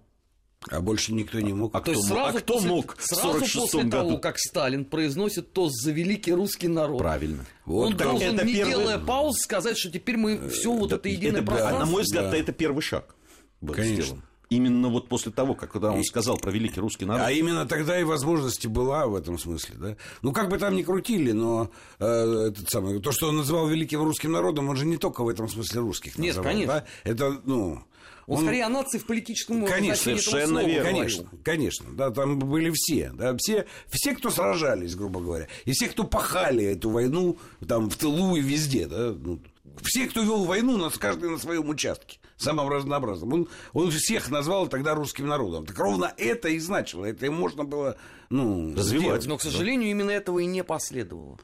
[0.70, 1.74] А больше никто не мог.
[1.74, 3.90] А, а кто, сразу а кто после, мог сразу после году?
[3.90, 6.98] того, как Сталин произносит тост за великий русский народ.
[6.98, 7.46] Правильно.
[7.64, 8.70] Вот он должен, это не первый...
[8.72, 11.82] делая пауз, сказать, что теперь мы все вот это единое это, пространство.
[11.82, 12.36] А на мой взгляд, да.
[12.36, 13.14] это первый шаг
[13.60, 14.02] был Конечно.
[14.02, 14.22] сделан.
[14.50, 17.26] Именно вот после того, как когда он и, сказал про великий русский народ.
[17.26, 19.96] А именно тогда и возможности была в этом смысле, да.
[20.22, 24.02] Ну, как бы там ни крутили, но э, этот самый, то, что он называл великим
[24.02, 26.74] русским народом, он же не только в этом смысле русских Нет, называл, конечно.
[26.74, 27.10] Да?
[27.10, 27.82] Это, ну,
[28.28, 30.84] он, он скорее о нации в политическом конечно, совершенно верно.
[30.84, 35.88] Конечно, конечно, да, там были все, да, все, все, кто сражались, грубо говоря, и все,
[35.88, 39.40] кто пахали эту войну там в тылу и везде, да, ну,
[39.82, 43.32] все, кто вел войну, нас каждый на своем участке, самым разнообразным.
[43.32, 45.66] Он, он всех назвал тогда русским народом.
[45.66, 47.04] Так ровно это и значило.
[47.04, 47.96] Это и можно было
[48.28, 49.22] ну, развивать.
[49.22, 49.26] Сделать.
[49.26, 51.38] Но, к сожалению, именно этого и не последовало.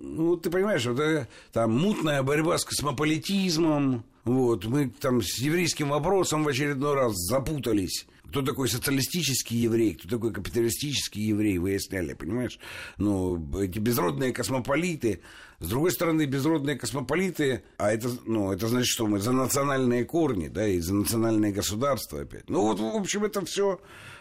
[0.00, 5.88] Ну, ты понимаешь, вот, э, там мутная борьба с космополитизмом, вот, мы там с еврейским
[5.88, 8.06] вопросом в очередной раз запутались.
[8.28, 12.60] Кто такой социалистический еврей, кто такой капиталистический еврей, выясняли, понимаешь?
[12.96, 15.20] Ну, эти безродные космополиты.
[15.58, 20.46] С другой стороны, безродные космополиты, а это, ну, это значит, что мы за национальные корни,
[20.46, 22.48] да, и за национальное государство опять.
[22.48, 23.80] Ну, вот, в общем, это все.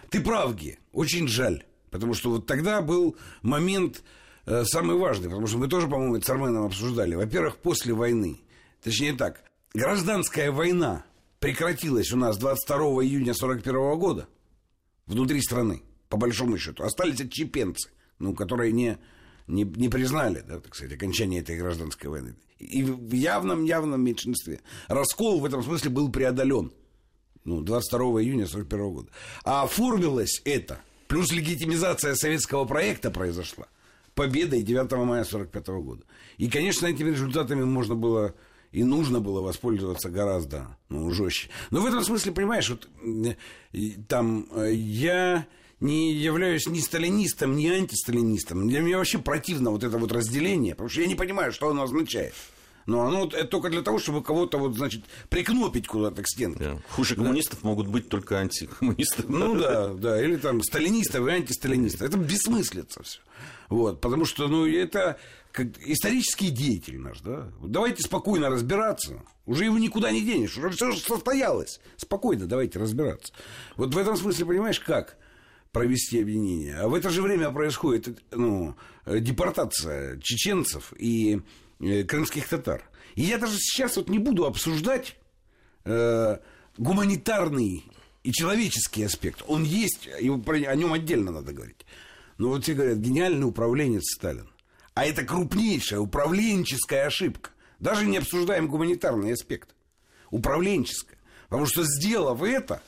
[0.10, 1.64] Ты прав, Ге, очень жаль.
[1.92, 4.04] Потому что вот тогда был момент
[4.46, 7.16] самый важный, потому что мы тоже, по-моему, это с Арменом обсуждали.
[7.16, 8.40] Во-первых, после войны.
[8.84, 11.04] Точнее так, гражданская война
[11.40, 14.28] прекратилась у нас 22 июня 1941 года
[15.06, 16.84] внутри страны, по большому счету.
[16.84, 18.98] Остались отчепенцы, ну, которые не,
[19.48, 22.36] не, не признали, да, так сказать, окончание этой гражданской войны.
[22.60, 24.62] И в явном-явном меньшинстве.
[24.88, 26.72] Раскол в этом смысле был преодолен.
[27.46, 29.10] Ну, 22 июня 1941 года.
[29.44, 33.68] А оформилось это, плюс легитимизация советского проекта произошла
[34.20, 36.04] победой 9 мая 1945 года.
[36.38, 38.36] И, конечно, этими результатами можно было
[38.74, 41.50] и нужно было воспользоваться гораздо ну, жестче.
[41.72, 42.90] Но в этом смысле, понимаешь, вот
[44.10, 45.48] там э, я
[45.80, 48.68] не являюсь ни сталинистом, ни антисталинистом.
[48.68, 51.84] Для меня вообще противно вот это вот разделение, потому что я не понимаю, что оно
[51.84, 52.34] означает.
[52.90, 56.60] Но оно это только для того, чтобы кого-то вот, значит, прикнопить куда-то к стенке.
[56.60, 56.82] Да.
[56.90, 57.22] Хуже да.
[57.22, 59.26] коммунистов могут быть только антикоммунисты.
[59.28, 62.02] Ну да, да, или там сталинистов и антисталинистов.
[62.02, 63.20] Это бессмыслица все.
[63.70, 65.20] Вот, потому что, ну, это
[65.52, 67.52] как исторический деятель наш, да.
[67.62, 69.24] Давайте спокойно разбираться.
[69.46, 71.80] Уже его никуда не денешь, уже все состоялось.
[71.96, 73.32] Спокойно давайте разбираться.
[73.76, 75.18] Вот в этом смысле, понимаешь, как
[75.72, 76.78] провести объединение.
[76.78, 78.76] А в это же время происходит ну,
[79.06, 81.40] депортация чеченцев и э,
[81.80, 82.84] крымских татар.
[83.16, 85.16] И я даже сейчас вот не буду обсуждать
[85.86, 86.38] э,
[86.78, 87.86] гуманитарный
[88.24, 89.44] и человеческий аспект.
[89.48, 91.86] Он есть, и о нем отдельно надо говорить.
[92.38, 94.50] Но вот все говорят, гениальный управленец Сталин.
[94.94, 97.52] А это крупнейшая управленческая ошибка.
[97.80, 99.76] Даже не обсуждаем гуманитарный аспект.
[100.32, 101.18] Управленческая.
[101.48, 102.82] Потому что сделав это,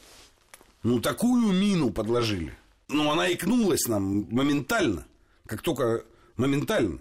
[0.83, 2.53] ну, такую мину подложили.
[2.87, 5.05] Ну, она икнулась нам моментально.
[5.45, 6.03] Как только
[6.37, 6.99] моментально.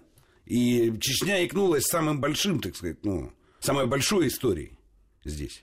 [0.51, 4.73] И Чечня икнулась самым большим, так сказать, ну, самой большой историей
[5.25, 5.63] здесь.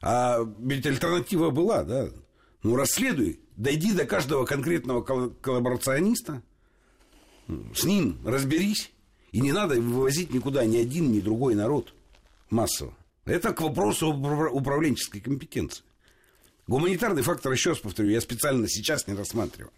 [0.00, 2.08] А ведь альтернатива была, да.
[2.62, 6.44] Ну, расследуй, дойди до каждого конкретного коллаборациониста,
[7.74, 8.92] с ним разберись.
[9.32, 11.92] И не надо вывозить никуда ни один, ни другой народ
[12.50, 12.94] массово.
[13.24, 15.82] Это к вопросу управленческой компетенции.
[16.68, 19.72] Гуманитарный фактор, еще раз повторю, я специально сейчас не рассматриваю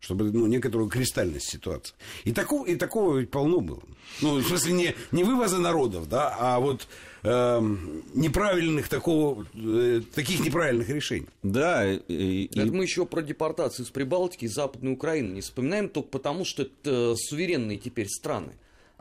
[0.00, 1.94] чтобы ну, некоторую кристальность ситуации.
[2.24, 3.82] И такого, и такого ведь полно было.
[4.20, 6.86] Ну, в смысле, не, не вывоза народов, да, а вот
[7.22, 7.60] э,
[8.14, 11.28] неправильных такого, э, таких неправильных решений.
[11.42, 11.90] Да.
[11.92, 12.60] И, и...
[12.70, 17.14] мы еще про депортацию с Прибалтики и Западной Украины не вспоминаем только потому, что это
[17.16, 18.52] суверенные теперь страны.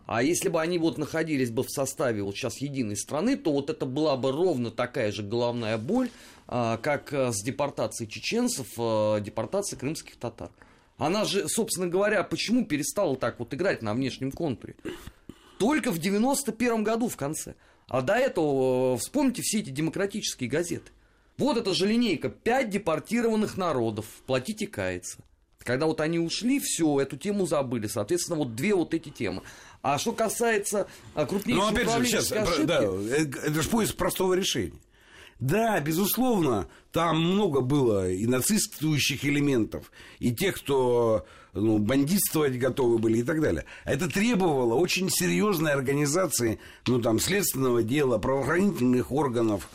[0.07, 3.71] А если бы они вот находились бы в составе вот сейчас единой страны, то вот
[3.71, 6.09] это была бы ровно такая же головная боль,
[6.47, 10.51] а, как с депортацией чеченцев, а, депортацией крымских татар.
[10.97, 14.75] Она же, собственно говоря, почему перестала так вот играть на внешнем контуре?
[15.57, 17.55] Только в 91 году в конце.
[17.87, 20.91] А до этого, э, вспомните все эти демократические газеты.
[21.37, 22.29] Вот эта же линейка.
[22.29, 24.05] Пять депортированных народов.
[24.25, 25.19] Платите каяться.
[25.59, 27.87] Когда вот они ушли, все, эту тему забыли.
[27.87, 29.41] Соответственно, вот две вот эти темы.
[29.81, 32.63] А что касается крупнейших Ну, опять же, сейчас, ошибки...
[32.65, 34.79] да, э, это же поиск простого решения.
[35.39, 43.19] Да, безусловно, там много было и нацистующих элементов, и тех, кто ну, бандитствовать готовы были
[43.19, 43.65] и так далее.
[43.83, 49.69] Это требовало очень серьезной организации, ну, там, следственного дела, правоохранительных органов,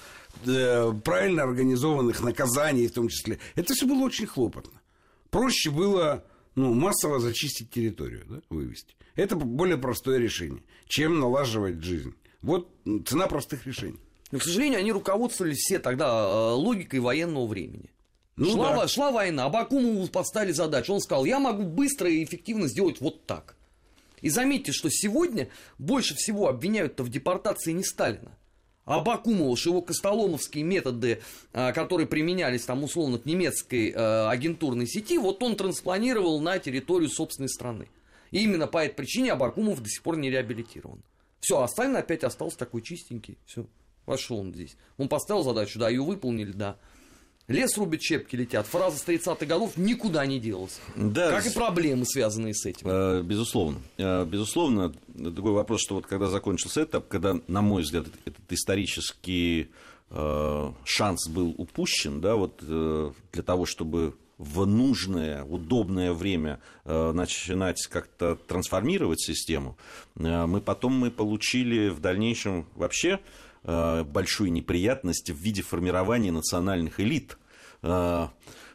[0.46, 3.38] э, правильно организованных наказаний в том числе.
[3.54, 4.80] Это все было очень хлопотно.
[5.30, 8.94] Проще было ну, массово зачистить территорию, да, вывести.
[9.14, 12.14] Это более простое решение, чем налаживать жизнь.
[12.42, 12.70] Вот
[13.06, 14.00] цена простых решений.
[14.30, 17.90] Но, к сожалению, они руководствовались все тогда э, логикой военного времени.
[18.36, 18.88] Ну, шла, да.
[18.88, 20.94] шла война, Абакумову поставили задачу.
[20.94, 23.56] Он сказал, я могу быстро и эффективно сделать вот так.
[24.22, 28.36] И заметьте, что сегодня больше всего обвиняют-то в депортации не Сталина.
[28.84, 31.20] А Абакумова, что его костоломовские методы,
[31.52, 37.10] э, которые применялись там условно к немецкой э, агентурной сети, вот он транспланировал на территорию
[37.10, 37.88] собственной страны.
[38.30, 41.02] И именно по этой причине Абакумов до сих пор не реабилитирован.
[41.40, 43.38] Все, а Сталин опять остался такой чистенький.
[43.44, 43.66] Все.
[44.10, 44.76] Вошел он здесь.
[44.98, 46.76] Он поставил задачу, да, ее выполнили, да.
[47.46, 48.66] Лес рубит, щепки летят.
[48.66, 50.80] Фраза с 30-х годов никуда не делась.
[50.96, 52.88] Да, как и проблемы, связанные с этим.
[52.88, 53.78] Э, безусловно.
[53.98, 59.70] Э, безусловно, другой вопрос, что вот когда закончился этап, когда, на мой взгляд, этот исторический
[60.10, 68.34] э, шанс был упущен, да, вот для того, чтобы в нужное, удобное время начинать как-то
[68.34, 69.76] трансформировать систему,
[70.16, 73.20] мы потом мы получили в дальнейшем вообще
[73.62, 77.36] Э, большую неприятность в виде формирования национальных элит
[77.82, 78.26] э,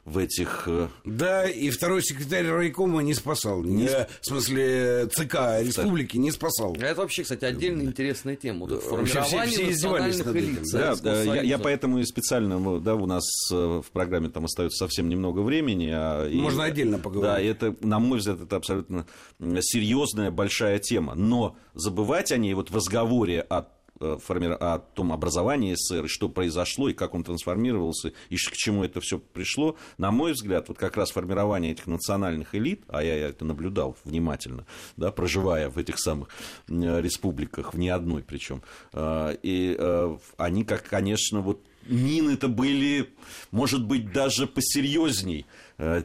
[0.05, 0.65] в этих...
[0.67, 3.63] Э, да, и второй секретарь райкома не спасал.
[3.63, 6.75] Не, в смысле, ЦК республики не спасал.
[6.75, 8.67] Это вообще, кстати, отдельная интересная тема.
[8.67, 10.71] Вот формирование все, все национальных элит.
[10.71, 15.09] Да, да, я, я поэтому и специально, да, у нас в программе там остается совсем
[15.09, 15.89] немного времени.
[15.91, 17.33] А, Можно и, отдельно поговорить.
[17.37, 19.07] Да, и это, на мой взгляд, это абсолютно
[19.39, 21.15] серьезная, большая тема.
[21.15, 23.65] Но забывать о ней вот в разговоре о
[24.01, 24.17] Э,
[24.59, 29.19] о том образовании СССР, что произошло, и как он трансформировался, и к чему это все
[29.19, 33.95] пришло, на мой взгляд, вот как раз формирование этих национальных элит, а я это наблюдал
[34.03, 34.65] внимательно,
[34.97, 36.27] да, проживая в этих самых
[36.67, 43.13] республиках, в не одной причем, э, и э, они, как, конечно, вот мины-то были,
[43.51, 45.45] может быть, даже посерьезней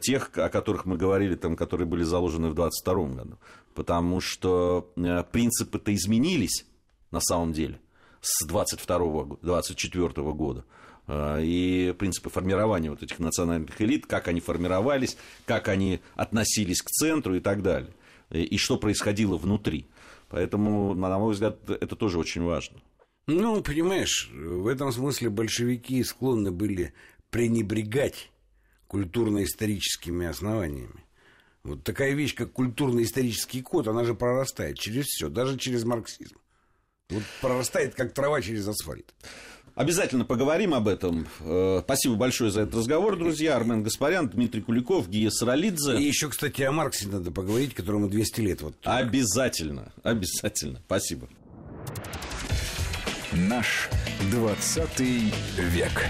[0.01, 3.37] тех, о которых мы говорили, там, которые были заложены в 22 году.
[3.73, 4.91] Потому что
[5.31, 6.65] принципы-то изменились
[7.11, 7.79] на самом деле
[8.21, 10.65] с 22 24 года
[11.07, 16.89] а, и принципы формирования вот этих национальных элит, как они формировались, как они относились к
[16.89, 17.93] центру и так далее,
[18.29, 19.87] и что происходило внутри.
[20.29, 22.79] Поэтому, на мой взгляд, это тоже очень важно.
[23.27, 26.93] Ну, понимаешь, в этом смысле большевики склонны были
[27.29, 28.31] пренебрегать
[28.87, 31.05] культурно-историческими основаниями.
[31.63, 36.35] Вот такая вещь, как культурно-исторический код, она же прорастает через все, даже через марксизм.
[37.11, 39.13] Вот прорастает, как трава через асфальт.
[39.75, 41.27] Обязательно поговорим об этом.
[41.39, 43.55] Э, спасибо большое за этот разговор, друзья.
[43.55, 45.97] Армен Гаспарян, Дмитрий Куликов, Гия Саралидзе.
[45.97, 48.61] И еще, кстати, о Марксе надо поговорить, которому 200 лет.
[48.61, 48.75] Вот.
[48.83, 50.81] Обязательно, обязательно.
[50.85, 51.29] Спасибо.
[53.31, 53.89] Наш
[54.29, 56.05] 20 век.